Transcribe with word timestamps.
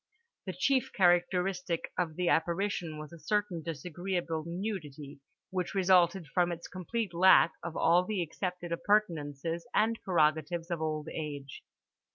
The 0.47 0.53
chief 0.53 0.91
characteristic 0.91 1.93
of 1.95 2.15
the 2.15 2.27
apparition 2.27 2.97
was 2.97 3.13
a 3.13 3.19
certain 3.19 3.61
disagreeable 3.61 4.43
nudity 4.47 5.19
which 5.51 5.75
resulted 5.75 6.25
from 6.25 6.51
its 6.51 6.67
complete 6.67 7.13
lack 7.13 7.51
of 7.61 7.77
all 7.77 8.03
the 8.03 8.23
accepted 8.23 8.71
appurtenances 8.71 9.67
and 9.75 9.99
prerogatives 10.03 10.71
of 10.71 10.81
old 10.81 11.07
age. 11.11 11.61